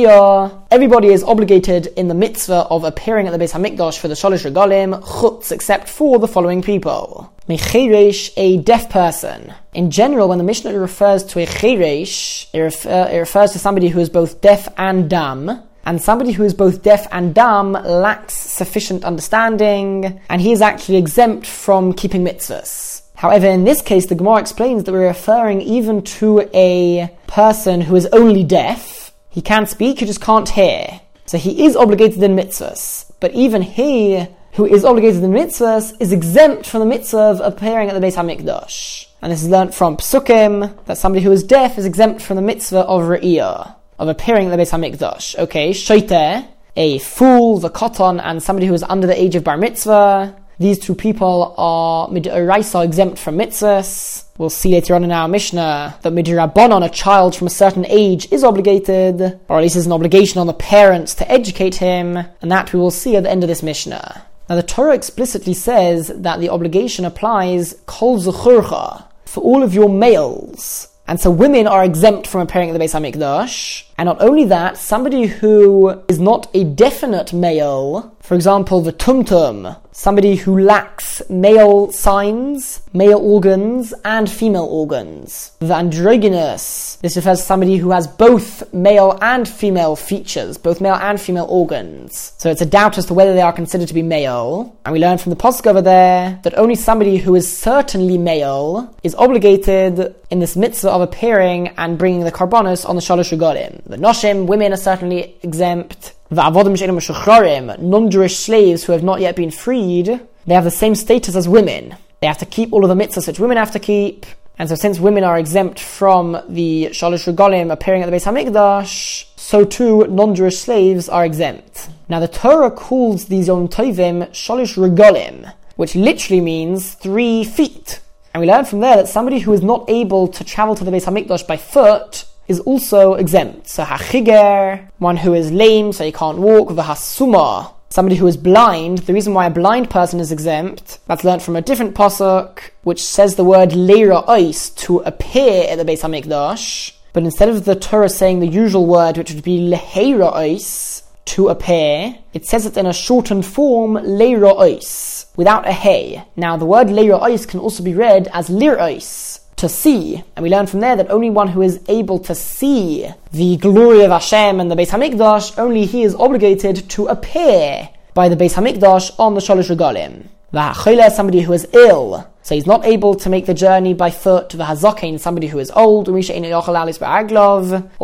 is 1.09 1.23
obligated 1.23 1.85
in 1.95 2.07
the 2.07 2.15
mitzvah 2.15 2.65
of 2.71 2.83
appearing 2.83 3.27
at 3.27 3.31
the 3.31 3.37
Beis 3.37 3.53
Hamikdash 3.53 3.99
for 3.99 4.07
the 4.07 4.15
Shalosh 4.15 4.49
Regalim, 4.49 4.99
chutz, 5.03 5.51
except 5.51 5.87
for 5.87 6.17
the 6.17 6.27
following 6.27 6.63
people. 6.63 7.31
Mecheresh, 7.47 8.33
a 8.37 8.57
deaf 8.57 8.89
person. 8.89 9.53
In 9.75 9.91
general, 9.91 10.29
when 10.29 10.39
the 10.39 10.43
Mishnah 10.43 10.79
refers 10.79 11.23
to 11.25 11.39
a 11.39 11.45
cheresh, 11.45 12.47
it, 12.53 12.59
refer, 12.59 13.07
it 13.11 13.19
refers 13.19 13.51
to 13.51 13.59
somebody 13.59 13.89
who 13.89 13.99
is 13.99 14.09
both 14.09 14.41
deaf 14.41 14.67
and 14.77 15.07
dumb, 15.07 15.61
and 15.85 16.01
somebody 16.01 16.31
who 16.31 16.43
is 16.43 16.55
both 16.55 16.81
deaf 16.81 17.05
and 17.11 17.35
dumb 17.35 17.73
lacks 17.73 18.33
sufficient 18.33 19.05
understanding, 19.05 20.19
and 20.27 20.41
he 20.41 20.51
is 20.51 20.63
actually 20.63 20.97
exempt 20.97 21.45
from 21.45 21.93
keeping 21.93 22.25
mitzvahs. 22.25 22.96
However, 23.17 23.47
in 23.47 23.63
this 23.63 23.81
case, 23.81 24.05
the 24.05 24.13
Gemara 24.13 24.39
explains 24.39 24.83
that 24.83 24.91
we're 24.91 25.07
referring 25.07 25.61
even 25.61 26.03
to 26.03 26.47
a 26.53 27.09
person 27.25 27.81
who 27.81 27.95
is 27.95 28.05
only 28.13 28.43
deaf. 28.43 29.11
He 29.31 29.41
can't 29.41 29.67
speak, 29.67 29.99
he 29.99 30.05
just 30.05 30.21
can't 30.21 30.47
hear. 30.47 31.01
So 31.25 31.39
he 31.39 31.65
is 31.65 31.75
obligated 31.75 32.21
in 32.21 32.35
mitzvahs. 32.35 33.11
But 33.19 33.33
even 33.33 33.63
he, 33.63 34.27
who 34.53 34.67
is 34.67 34.85
obligated 34.85 35.23
in 35.23 35.31
mitzvahs, 35.31 35.99
is 35.99 36.11
exempt 36.11 36.67
from 36.67 36.81
the 36.81 36.85
mitzvah 36.85 37.17
of 37.17 37.39
appearing 37.39 37.89
at 37.89 37.99
the 37.99 38.05
Beis 38.05 38.13
HaMikdash. 38.13 39.07
And 39.23 39.31
this 39.31 39.41
is 39.41 39.49
learnt 39.49 39.73
from 39.73 39.97
Psukim, 39.97 40.85
that 40.85 40.99
somebody 40.99 41.25
who 41.25 41.31
is 41.31 41.43
deaf 41.43 41.79
is 41.79 41.85
exempt 41.85 42.21
from 42.21 42.35
the 42.35 42.43
mitzvah 42.43 42.81
of 42.81 43.01
Re'iyah, 43.01 43.75
of 43.97 44.09
appearing 44.09 44.47
at 44.47 44.55
the 44.55 44.61
Beis 44.61 44.71
HaMikdash. 44.71 45.39
Okay, 45.39 45.71
Shaiteh, 45.71 46.47
a 46.75 46.99
fool, 46.99 47.57
the 47.57 47.71
koton, 47.71 48.21
and 48.23 48.43
somebody 48.43 48.67
who 48.67 48.75
is 48.75 48.83
under 48.83 49.07
the 49.07 49.19
age 49.19 49.33
of 49.33 49.43
Bar 49.43 49.57
Mitzvah, 49.57 50.35
these 50.59 50.79
two 50.79 50.95
people 50.95 51.53
are 51.57 52.07
midoraisa 52.09 52.83
exempt 52.83 53.19
from 53.19 53.37
mitzvahs. 53.37 54.25
We'll 54.37 54.49
see 54.49 54.71
later 54.71 54.95
on 54.95 55.03
in 55.03 55.11
our 55.11 55.27
Mishnah 55.27 55.99
that 56.01 56.13
midirabbanon, 56.13 56.85
a 56.85 56.89
child 56.89 57.35
from 57.35 57.47
a 57.47 57.51
certain 57.51 57.85
age, 57.87 58.31
is 58.31 58.43
obligated, 58.43 59.39
or 59.47 59.57
at 59.57 59.61
least 59.61 59.75
is 59.75 59.85
an 59.85 59.91
obligation 59.91 60.39
on 60.39 60.47
the 60.47 60.53
parents 60.53 61.15
to 61.15 61.31
educate 61.31 61.75
him, 61.75 62.17
and 62.41 62.51
that 62.51 62.73
we 62.73 62.79
will 62.79 62.91
see 62.91 63.15
at 63.15 63.23
the 63.23 63.31
end 63.31 63.43
of 63.43 63.47
this 63.47 63.63
Mishnah. 63.63 64.25
Now 64.49 64.55
the 64.55 64.63
Torah 64.63 64.95
explicitly 64.95 65.53
says 65.53 66.07
that 66.15 66.39
the 66.39 66.49
obligation 66.49 67.05
applies 67.05 67.75
kol 67.85 68.19
zechurcha, 68.19 69.05
for 69.25 69.43
all 69.43 69.61
of 69.61 69.73
your 69.73 69.89
males. 69.89 70.87
And 71.09 71.19
so 71.21 71.31
women 71.31 71.67
are 71.67 71.85
exempt 71.85 72.27
from 72.27 72.41
appearing 72.41 72.69
at 72.69 72.73
the 72.73 72.83
Beis 72.83 72.93
HaMikdash. 72.93 73.85
And 73.97 74.07
not 74.07 74.21
only 74.21 74.43
that, 74.45 74.77
somebody 74.77 75.25
who 75.25 76.01
is 76.09 76.19
not 76.19 76.49
a 76.53 76.65
definite 76.65 77.31
male, 77.31 78.16
for 78.27 78.35
example, 78.35 78.81
the 78.81 78.91
tumtum, 78.91 79.79
somebody 79.93 80.35
who 80.35 80.59
lacks 80.59 81.21
male 81.29 81.89
signs, 81.93 82.81
male 82.91 83.19
organs, 83.19 83.93
and 84.03 84.29
female 84.29 84.65
organs. 84.65 85.53
The 85.59 85.73
androgynous, 85.73 86.97
this 86.97 87.15
refers 87.15 87.39
to 87.39 87.45
somebody 87.45 87.77
who 87.77 87.91
has 87.91 88.05
both 88.05 88.73
male 88.73 89.17
and 89.21 89.47
female 89.47 89.95
features, 89.95 90.57
both 90.57 90.81
male 90.81 90.95
and 90.95 91.21
female 91.21 91.45
organs. 91.49 92.33
So 92.37 92.51
it's 92.51 92.61
a 92.61 92.65
doubt 92.65 92.97
as 92.97 93.05
to 93.05 93.13
whether 93.13 93.33
they 93.33 93.39
are 93.39 93.53
considered 93.53 93.87
to 93.87 93.93
be 93.93 94.03
male. 94.03 94.77
And 94.83 94.91
we 94.91 94.99
learn 94.99 95.19
from 95.19 95.29
the 95.29 95.37
Pasuk 95.37 95.65
over 95.65 95.81
there 95.81 96.37
that 96.43 96.57
only 96.57 96.75
somebody 96.75 97.15
who 97.15 97.33
is 97.33 97.47
certainly 97.57 98.17
male 98.17 98.93
is 99.03 99.15
obligated 99.15 100.13
in 100.29 100.39
this 100.39 100.57
mitzvah 100.57 100.89
of 100.89 100.99
appearing 100.99 101.69
and 101.77 101.97
bringing 101.97 102.25
the 102.25 102.31
karbonos 102.33 102.87
on 102.87 102.97
the 102.97 103.01
Shalosh 103.01 103.31
Regalim. 103.31 103.81
The 103.85 103.95
Noshim, 103.95 104.47
women 104.47 104.73
are 104.73 104.77
certainly 104.77 105.37
exempt. 105.43 106.13
The 106.29 107.77
non-Jewish 107.79 108.35
slaves 108.35 108.83
who 108.83 108.91
have 108.91 109.03
not 109.03 109.21
yet 109.21 109.35
been 109.35 109.51
freed, 109.51 110.19
they 110.45 110.53
have 110.53 110.63
the 110.65 110.71
same 110.71 110.95
status 110.95 111.35
as 111.35 111.47
women. 111.47 111.95
They 112.19 112.27
have 112.27 112.39
to 112.39 112.45
keep 112.45 112.73
all 112.73 112.83
of 112.83 112.89
the 112.89 112.95
mitzvahs 113.01 113.27
which 113.27 113.39
women 113.39 113.57
have 113.57 113.71
to 113.71 113.79
keep. 113.79 114.25
And 114.59 114.67
so 114.67 114.75
since 114.75 114.99
women 114.99 115.23
are 115.23 115.37
exempt 115.37 115.79
from 115.79 116.31
the 116.49 116.89
Shalosh 116.91 117.31
Regalim 117.31 117.71
appearing 117.71 118.01
at 118.03 118.09
the 118.09 118.15
Beis 118.15 118.25
HaMikdash, 118.25 119.27
so 119.35 119.63
too 119.63 120.05
non-Jewish 120.07 120.57
slaves 120.57 121.07
are 121.07 121.23
exempt. 121.25 121.89
Now 122.09 122.19
the 122.19 122.27
Torah 122.27 122.71
calls 122.71 123.27
these 123.27 123.47
Yom 123.47 123.67
Tovim 123.69 124.29
Sholish 124.31 124.75
Regalim, 124.75 125.53
which 125.75 125.95
literally 125.95 126.41
means 126.41 126.95
three 126.95 127.43
feet. 127.43 128.01
And 128.33 128.41
we 128.41 128.47
learn 128.47 128.65
from 128.65 128.81
there 128.81 128.97
that 128.97 129.07
somebody 129.07 129.39
who 129.39 129.53
is 129.53 129.61
not 129.61 129.89
able 129.89 130.27
to 130.27 130.43
travel 130.43 130.75
to 130.75 130.83
the 130.83 130.91
Beis 130.91 131.05
Hamikdash 131.05 131.47
by 131.47 131.55
foot 131.57 132.25
is 132.47 132.59
also 132.61 133.13
exempt. 133.15 133.67
So 133.67 133.83
hachiger, 133.83 134.89
one 134.99 135.17
who 135.17 135.33
is 135.33 135.51
lame, 135.51 135.93
so 135.93 136.03
he 136.03 136.11
can't 136.11 136.37
walk, 136.37 136.69
v'hasuma, 136.69 137.73
somebody 137.89 138.15
who 138.15 138.27
is 138.27 138.37
blind. 138.37 138.99
The 138.99 139.13
reason 139.13 139.33
why 139.33 139.47
a 139.47 139.51
blind 139.51 139.89
person 139.89 140.19
is 140.19 140.31
exempt, 140.31 140.99
that's 141.07 141.23
learnt 141.23 141.41
from 141.41 141.55
a 141.55 141.61
different 141.61 141.95
pasuk, 141.95 142.59
which 142.83 143.03
says 143.03 143.35
the 143.35 143.43
word 143.43 143.71
leira 143.71 144.25
ois 144.27 144.75
to 144.77 144.99
appear 144.99 145.67
at 145.69 145.77
the 145.77 145.85
Beis 145.85 146.01
Hamikdash. 146.01 146.93
But 147.13 147.23
instead 147.23 147.49
of 147.49 147.65
the 147.65 147.75
Torah 147.75 148.09
saying 148.09 148.39
the 148.39 148.47
usual 148.47 148.85
word, 148.85 149.17
which 149.17 149.31
would 149.31 149.43
be 149.43 149.69
leheira 149.69 150.33
ois, 150.33 151.03
to 151.25 151.49
appear, 151.49 152.17
it 152.33 152.45
says 152.45 152.65
it 152.65 152.77
in 152.77 152.85
a 152.85 152.93
shortened 152.93 153.45
form, 153.45 153.95
leira 153.95 154.55
ois, 154.57 155.25
without 155.35 155.67
a 155.67 155.73
hey. 155.73 156.23
Now 156.37 156.55
the 156.55 156.65
word 156.65 156.87
leira 156.87 157.21
ois 157.21 157.45
can 157.45 157.59
also 157.59 157.83
be 157.83 157.93
read 157.93 158.29
as 158.31 158.49
lir 158.49 158.77
ois 158.77 159.26
to 159.57 159.67
see. 159.67 160.23
And 160.35 160.43
we 160.43 160.49
learn 160.49 160.67
from 160.67 160.79
there 160.79 160.95
that 160.95 161.11
only 161.11 161.29
one 161.29 161.49
who 161.49 161.61
is 161.61 161.79
able 161.87 162.19
to 162.19 162.33
see 162.33 163.09
the 163.31 163.57
glory 163.57 164.03
of 164.03 164.11
Hashem 164.11 164.59
and 164.59 164.71
the 164.71 164.75
Beis 164.75 164.89
Hamikdash, 164.89 165.57
only 165.59 165.85
he 165.85 166.03
is 166.03 166.15
obligated 166.15 166.89
to 166.91 167.07
appear 167.07 167.89
by 168.13 168.29
the 168.29 168.35
Beis 168.35 168.53
Hamikdash 168.53 169.19
on 169.19 169.33
the 169.33 169.41
Shalosh 169.41 169.75
Regalim. 169.75 170.27
V'ha'choyle, 170.53 171.11
somebody 171.11 171.41
who 171.41 171.51
is 171.51 171.67
ill, 171.73 172.25
so 172.41 172.55
he's 172.55 172.65
not 172.65 172.85
able 172.85 173.15
to 173.15 173.29
make 173.29 173.45
the 173.45 173.53
journey 173.53 173.93
by 173.93 174.09
foot. 174.09 174.49
The 174.49 174.59
V'hazakein, 174.59 175.19
somebody 175.19 175.47
who 175.47 175.59
is 175.59 175.69
old, 175.71 176.07
or 176.07 176.17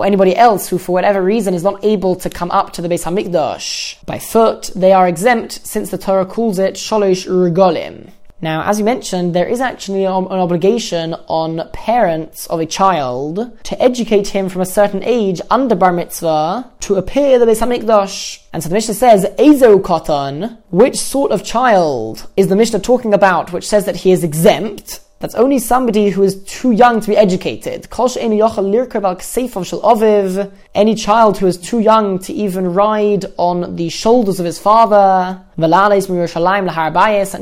anybody 0.05 0.36
else 0.36 0.67
who, 0.67 0.77
for 0.77 0.91
whatever 0.91 1.24
reason, 1.24 1.53
is 1.53 1.63
not 1.63 1.86
able 1.86 2.15
to 2.17 2.29
come 2.29 2.51
up 2.51 2.74
to 2.74 2.81
the 2.81 2.89
Beis 2.89 3.05
Hamikdash 3.05 4.05
by 4.05 4.19
foot. 4.19 4.72
They 4.75 4.91
are 4.91 5.07
exempt 5.07 5.65
since 5.65 5.89
the 5.89 5.98
Torah 5.98 6.25
calls 6.25 6.60
it 6.60 6.75
Shalosh 6.75 7.25
Regalim. 7.27 8.12
Now, 8.44 8.64
as 8.64 8.78
you 8.78 8.84
mentioned, 8.84 9.34
there 9.34 9.48
is 9.48 9.62
actually 9.62 10.04
an 10.04 10.12
obligation 10.12 11.14
on 11.28 11.70
parents 11.72 12.46
of 12.48 12.60
a 12.60 12.66
child 12.66 13.58
to 13.64 13.82
educate 13.82 14.28
him 14.28 14.50
from 14.50 14.60
a 14.60 14.66
certain 14.66 15.02
age 15.02 15.40
under 15.50 15.76
bar 15.76 15.94
mitzvah 15.94 16.70
to 16.82 16.96
appear 16.96 17.40
the 17.40 17.46
Beis 17.46 17.62
Hamikdash. 17.62 18.44
And 18.52 18.62
so 18.62 18.68
the 18.68 18.76
Mishnah 18.76 18.96
says, 18.96 19.24
Ezo 19.40 20.52
which 20.72 20.98
sort 20.98 21.32
of 21.32 21.46
child 21.46 22.28
is 22.36 22.50
the 22.50 22.58
Mishnah 22.58 22.80
talking 22.80 23.14
about, 23.14 23.54
which 23.54 23.66
says 23.66 23.86
that 23.86 23.96
he 23.96 24.12
is 24.12 24.26
exempt? 24.26 25.00
That's 25.24 25.36
only 25.36 25.58
somebody 25.58 26.10
who 26.10 26.22
is 26.22 26.44
too 26.44 26.72
young 26.72 27.00
to 27.00 27.08
be 27.08 27.15
educated. 27.15 27.88
Any 30.75 30.96
child 30.96 31.38
who 31.38 31.48
is 31.48 31.58
too 31.58 31.80
young 31.80 32.20
to 32.20 32.34
even 32.34 32.74
ride 32.74 33.25
on 33.38 33.77
the 33.77 33.88
shoulders 33.88 34.42
of 34.42 34.46
his 34.46 34.60
father. 34.60 35.42
And 35.56 35.72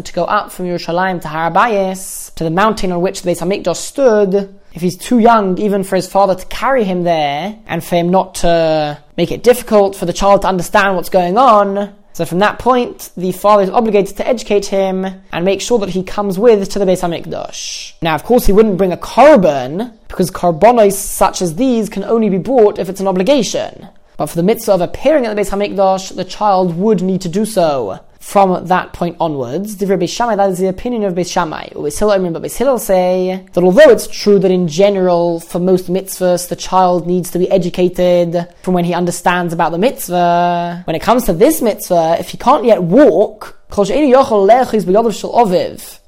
to 0.05 0.13
go 0.13 0.25
up 0.25 0.51
from 0.51 0.65
Yerushalayim 0.67 1.21
to 1.23 1.27
Harabayis, 1.27 2.35
to 2.35 2.43
the 2.43 2.51
mountain 2.51 2.91
on 2.91 3.01
which 3.01 3.23
the 3.23 3.31
Beis 3.31 3.39
Hamikdash 3.39 3.77
stood. 3.77 4.53
If 4.75 4.83
he's 4.83 4.95
too 4.95 5.17
young 5.17 5.57
even 5.57 5.83
for 5.83 5.95
his 5.95 6.07
father 6.07 6.35
to 6.35 6.45
carry 6.45 6.83
him 6.83 7.01
there, 7.03 7.57
and 7.65 7.83
for 7.83 7.95
him 7.95 8.11
not 8.11 8.35
to 8.35 8.99
make 9.17 9.31
it 9.31 9.41
difficult 9.41 9.95
for 9.95 10.05
the 10.05 10.13
child 10.13 10.43
to 10.43 10.47
understand 10.47 10.97
what's 10.97 11.09
going 11.09 11.35
on, 11.35 11.95
so 12.13 12.25
from 12.25 12.39
that 12.39 12.59
point, 12.59 13.11
the 13.15 13.31
father 13.31 13.63
is 13.63 13.69
obligated 13.69 14.17
to 14.17 14.27
educate 14.27 14.65
him 14.65 15.05
and 15.31 15.45
make 15.45 15.61
sure 15.61 15.79
that 15.79 15.89
he 15.89 16.03
comes 16.03 16.37
with 16.37 16.69
to 16.69 16.79
the 16.79 16.85
Beis 16.85 17.01
Hamikdash. 17.01 17.93
Now, 18.01 18.15
of 18.15 18.23
course, 18.23 18.45
he 18.45 18.51
wouldn't 18.51 18.77
bring 18.77 18.91
a 18.91 18.97
korban 18.97 19.97
because 20.07 20.29
korbanos 20.29 20.93
such 20.93 21.41
as 21.41 21.55
these 21.55 21.89
can 21.89 22.03
only 22.03 22.29
be 22.29 22.37
brought 22.37 22.79
if 22.79 22.89
it's 22.89 22.99
an 22.99 23.07
obligation. 23.07 23.87
But 24.17 24.27
for 24.27 24.35
the 24.35 24.43
mitzvah 24.43 24.73
of 24.73 24.81
appearing 24.81 25.25
at 25.25 25.35
the 25.35 25.41
Beis 25.41 25.49
Hamikdash, 25.49 26.15
the 26.15 26.25
child 26.25 26.75
would 26.77 27.01
need 27.01 27.21
to 27.21 27.29
do 27.29 27.45
so 27.45 28.01
from 28.21 28.65
that 28.67 28.93
point 28.93 29.17
onwards. 29.19 29.75
Beis 29.75 30.15
Shammai, 30.15 30.35
that 30.35 30.51
is 30.51 30.59
the 30.59 30.67
opinion 30.67 31.03
of 31.03 31.15
Beis 31.15 31.29
Shammai. 31.29 31.69
Beis 31.69 31.99
Hillel, 31.99 32.13
I 32.13 32.17
mean, 32.19 32.31
but 32.31 32.43
Beis 32.43 32.55
Hillel 32.55 32.79
say 32.79 33.45
that 33.51 33.63
although 33.63 33.89
it's 33.89 34.07
true 34.07 34.39
that 34.39 34.51
in 34.51 34.67
general, 34.67 35.39
for 35.39 35.59
most 35.59 35.91
mitzvahs, 35.91 36.47
the 36.47 36.55
child 36.55 37.07
needs 37.07 37.31
to 37.31 37.39
be 37.39 37.49
educated 37.51 38.47
from 38.61 38.75
when 38.75 38.85
he 38.85 38.93
understands 38.93 39.53
about 39.53 39.71
the 39.71 39.79
mitzvah, 39.79 40.83
when 40.85 40.95
it 40.95 41.01
comes 41.01 41.25
to 41.25 41.33
this 41.33 41.61
mitzvah, 41.61 42.17
if 42.19 42.29
he 42.29 42.37
can't 42.37 42.63
yet 42.63 42.81
walk, 42.83 43.57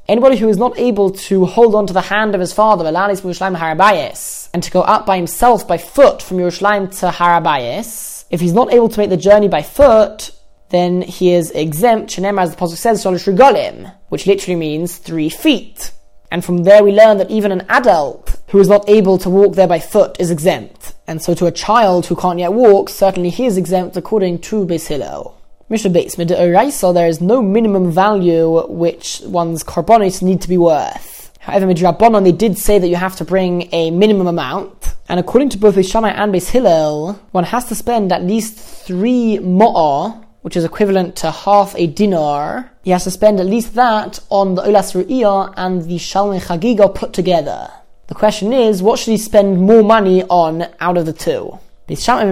Anybody 0.06 0.38
who 0.38 0.50
is 0.50 0.58
not 0.58 0.78
able 0.78 1.12
to 1.12 1.46
hold 1.46 1.76
on 1.76 1.88
to 1.88 1.94
the 1.94 2.02
hand 2.02 2.36
of 2.36 2.42
his 2.42 2.54
father, 2.54 2.86
and 2.86 4.64
to 4.64 4.72
go 4.72 4.82
up 4.82 5.06
by 5.06 5.16
himself 5.18 5.68
by 5.68 5.78
foot 5.78 6.22
from 6.22 6.38
Yerushalayim 6.38 7.00
to 7.00 7.08
Harabayis, 7.08 8.26
if 8.30 8.40
he's 8.42 8.54
not 8.54 8.74
able 8.74 8.90
to 8.90 9.00
make 9.00 9.10
the 9.10 9.18
journey 9.18 9.48
by 9.48 9.62
foot, 9.62 10.32
then 10.74 11.04
he 11.04 11.32
is 11.32 11.52
exempt, 11.52 12.10
Shenem, 12.10 12.42
as 12.42 12.50
the 12.50 12.58
Pasuk 12.58 12.78
says, 12.78 13.06
Regalim, 13.06 13.94
which 14.10 14.26
literally 14.26 14.56
means 14.56 14.98
three 14.98 15.30
feet. 15.30 15.92
And 16.32 16.44
from 16.44 16.64
there 16.64 16.84
we 16.84 16.92
learn 16.92 17.20
that 17.20 17.30
even 17.30 17.52
an 17.52 17.64
adult 17.70 18.42
who 18.50 18.60
is 18.60 18.68
not 18.68 18.90
able 18.90 19.20
to 19.20 19.30
walk 19.30 19.54
there 19.54 19.68
by 19.68 19.80
foot 19.80 20.16
is 20.20 20.32
exempt. 20.32 20.96
And 21.06 21.22
so 21.22 21.36
to 21.36 21.46
a 21.46 21.52
child 21.52 22.08
who 22.08 22.16
can't 22.16 22.40
yet 22.40 22.54
walk, 22.54 22.90
certainly 22.90 23.30
he 23.30 23.46
is 23.46 23.56
exempt 23.56 23.96
according 23.98 24.40
to 24.40 24.66
Hillel. 24.66 25.40
Mishnah 25.70 25.92
Beis, 25.92 26.16
Midoraisa, 26.16 26.92
there 26.92 27.08
is 27.08 27.22
no 27.22 27.44
minimum 27.44 27.92
value 27.92 28.66
which 28.68 29.22
one's 29.26 29.64
korbanos 29.64 30.24
need 30.24 30.42
to 30.42 30.50
be 30.50 30.58
worth. 30.58 31.32
However, 31.40 31.68
Midrabanon, 31.68 32.24
they 32.24 32.32
did 32.32 32.58
say 32.58 32.80
that 32.80 32.88
you 32.88 32.96
have 32.96 33.18
to 33.18 33.26
bring 33.26 33.70
a 33.72 33.92
minimum 33.92 34.26
amount. 34.26 34.96
And 35.08 35.20
according 35.20 35.50
to 35.50 35.60
both 35.60 35.86
Shammai 35.86 36.12
and 36.12 36.34
Beis 36.34 36.50
Hillel, 36.50 37.14
one 37.32 37.44
has 37.44 37.66
to 37.66 37.76
spend 37.76 38.12
at 38.12 38.24
least 38.24 38.58
three 38.58 39.38
mo'ah, 39.38 40.23
which 40.44 40.56
is 40.56 40.64
equivalent 40.64 41.16
to 41.16 41.32
half 41.32 41.74
a 41.76 41.88
dinar, 41.88 42.72
he 42.84 42.92
has 42.92 43.06
to 43.06 43.12
spend 43.12 43.40
at 43.40 43.46
least 43.46 43.74
that 43.74 44.20
on 44.30 44.56
the 44.56 44.62
Olas 44.62 44.94
Ru'iyah 44.94 45.54
and 45.58 45.82
the 45.84 45.96
Shalmei 45.96 46.42
Chagiga 46.42 46.94
put 46.94 47.14
together. 47.14 47.72
The 48.08 48.16
question 48.16 48.54
is, 48.54 48.84
what 48.84 49.00
should 49.00 49.12
he 49.12 49.18
spend 49.18 49.62
more 49.62 49.84
money 49.84 50.24
on 50.24 50.68
out 50.82 50.98
of 50.98 51.06
the 51.06 51.14
two? 51.14 51.58
In 51.86 51.96
this 51.96 52.06
case, 52.06 52.24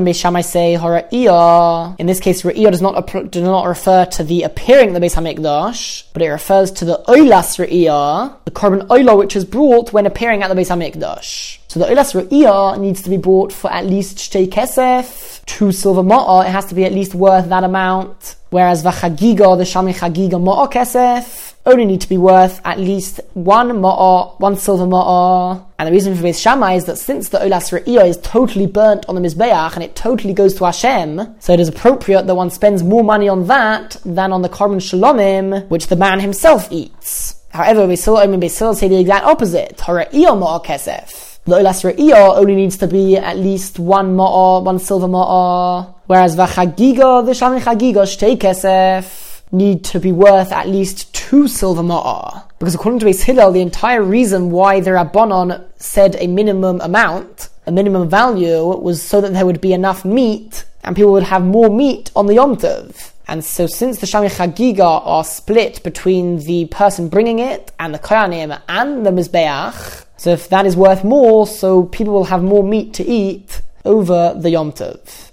Ra'iyah 2.42 2.72
does 2.72 2.82
not 2.82 2.94
not 3.36 3.68
refer 3.68 4.06
to 4.06 4.24
the 4.24 4.44
appearing 4.44 4.88
of 4.88 4.94
the 4.94 5.02
Beis 5.02 5.16
Hamikdash, 5.16 6.06
but 6.14 6.22
it 6.22 6.30
refers 6.30 6.72
to 6.72 6.86
the 6.86 7.04
Oilas 7.10 7.60
Ra'iyah, 7.60 8.46
the 8.46 8.52
korban 8.52 8.88
Oila 8.88 9.18
which 9.18 9.36
is 9.36 9.44
brought 9.44 9.92
when 9.92 10.06
appearing 10.06 10.42
at 10.42 10.48
the 10.48 10.56
Beis 10.56 10.70
Hamikdash. 10.70 11.58
So 11.68 11.82
the 11.82 11.86
Oilas 11.88 12.14
Ra'iyah 12.14 12.80
needs 12.80 13.02
to 13.02 13.10
be 13.10 13.18
bought 13.18 13.52
for 13.52 13.70
at 13.70 13.86
least 13.86 14.20
Shtei 14.20 14.48
Kesef, 14.48 15.44
two 15.46 15.74
silver 15.74 16.02
ma'a, 16.02 16.46
it 16.46 16.52
has 16.52 16.68
to 16.68 16.76
be 16.76 16.86
at 16.86 16.94
least 16.94 17.14
worth 17.14 17.50
that 17.50 17.66
amount. 17.66 18.38
Whereas 18.52 18.84
v'chagiga, 18.84 19.58
the 19.58 19.66
shalmei 19.66 19.94
chagiga 19.94 20.40
ma'a 20.42 20.72
kesef, 20.72 21.51
only 21.66 21.86
need 21.86 22.02
to 22.02 22.10
be 22.10 22.18
worth 22.18 22.60
at 22.66 22.80
least 22.80 23.20
one 23.34 23.70
ma'a, 23.70 24.40
one 24.40 24.56
silver 24.56 24.86
ma'a. 24.86 25.64
And 25.78 25.88
the 25.88 25.92
reason 25.92 26.16
for 26.16 26.24
Beis 26.24 26.42
Shammai 26.42 26.74
is 26.74 26.86
that 26.86 26.98
since 26.98 27.30
the 27.30 27.40
Olas 27.40 27.72
Re'iyah 27.72 28.08
is 28.08 28.18
totally 28.18 28.66
burnt 28.66 29.06
on 29.08 29.16
the 29.16 29.22
Mizbeach 29.22 29.76
and 29.76 29.84
it 29.84 29.96
totally 29.96 30.34
goes 30.34 30.54
to 30.56 30.66
Hashem, 30.66 31.36
so 31.40 31.54
it 31.54 31.60
is 31.60 31.70
appropriate 31.70 32.28
that 32.28 32.36
one 32.36 32.50
spends 32.50 32.84
more 32.84 33.04
money 33.04 33.30
on 33.30 33.48
that 33.48 33.98
than 34.06 34.32
on 34.32 34.42
the 34.42 34.50
korban 34.50 34.78
shalomim, 34.78 35.70
which 35.70 35.88
the 35.88 35.96
man 35.96 36.20
himself 36.20 36.72
eats. 36.72 37.36
However, 37.50 37.88
Beis 37.88 38.04
Hillel 38.06 38.34
and 38.34 38.42
Beis 38.42 38.58
Hillel 38.58 38.76
say 38.76 38.88
the 38.88 39.00
exact 39.00 39.26
opposite. 39.26 39.78
Hara'iyah 39.78 40.40
ma'a 40.40 40.64
kesef 40.64 41.32
the 41.46 41.58
Olas 41.58 41.84
Re'iyah 41.84 42.38
only 42.38 42.54
needs 42.56 42.78
to 42.78 42.88
be 42.88 43.18
at 43.18 43.36
least 43.36 43.80
one 43.80 44.16
ma'a, 44.16 44.62
one 44.62 44.78
silver 44.78 45.08
ma'a, 45.08 45.92
whereas 46.06 46.36
Vachagiga, 46.36 47.26
the 47.26 47.32
Shalmei 47.32 47.60
Chagiga, 47.60 48.04
Shtei 48.06 48.38
Kesef, 48.38 49.42
need 49.52 49.84
to 49.84 50.00
be 50.00 50.12
worth 50.12 50.52
at 50.52 50.68
least 50.68 51.11
two 51.32 51.48
silver 51.48 51.82
ma'a. 51.82 52.44
Because 52.60 52.76
according 52.76 53.00
to 53.00 53.06
Beis 53.06 53.24
Hillel, 53.24 53.54
the 53.54 53.62
entire 53.62 54.04
reason 54.04 54.52
why 54.52 54.82
the 54.82 54.90
Rabbanon 54.90 55.64
said 55.78 56.18
a 56.20 56.28
minimum 56.28 56.82
amount, 56.82 57.48
a 57.66 57.72
minimum 57.72 58.10
value, 58.10 58.66
was 58.66 59.02
so 59.02 59.22
that 59.22 59.32
there 59.32 59.46
would 59.46 59.62
be 59.62 59.72
enough 59.72 60.04
meat 60.04 60.66
and 60.84 60.94
people 60.94 61.14
would 61.14 61.24
have 61.24 61.42
more 61.42 61.70
meat 61.70 62.12
on 62.18 62.26
the 62.26 62.34
Yom 62.34 62.58
Tov. 62.58 63.14
And 63.30 63.46
so 63.46 63.66
since 63.66 64.00
the 64.00 64.08
Shalmei 64.08 64.30
Chagiga 64.30 65.02
are 65.06 65.24
split 65.24 65.82
between 65.84 66.40
the 66.40 66.66
person 66.66 67.08
bringing 67.08 67.40
it 67.40 67.72
and 67.80 67.94
the 67.94 68.00
Koyanim 68.00 68.60
and 68.68 69.06
the 69.06 69.12
Mizbeach, 69.12 70.04
so 70.18 70.32
if 70.32 70.50
that 70.50 70.66
is 70.66 70.76
worth 70.76 71.06
more, 71.06 71.48
so 71.48 71.84
people 71.84 72.14
will 72.14 72.26
have 72.26 72.44
more 72.44 72.62
meat 72.66 72.94
to 72.96 73.06
eat 73.06 73.62
over 73.86 74.36
the 74.38 74.50
Yom 74.50 74.74
Tov. 74.74 75.31